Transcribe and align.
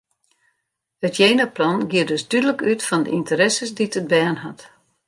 It 1.05 1.15
jenaplan 1.19 1.79
giet 1.91 2.09
dus 2.09 2.23
dúdlik 2.31 2.59
út 2.71 2.81
fan 2.89 3.03
de 3.05 3.11
ynteresses 3.17 3.71
dy't 3.77 3.99
it 3.99 4.09
bern 4.11 4.37
hat. 4.43 4.59